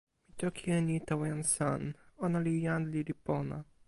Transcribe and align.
mi 0.27 0.33
toki 0.39 0.63
e 0.77 0.79
ni 0.85 0.95
tawa 1.07 1.25
jan 1.31 1.43
San: 1.53 1.83
ona 2.23 2.37
li 2.45 2.53
jan 2.65 2.83
lili 2.93 3.13
pona. 3.25 3.57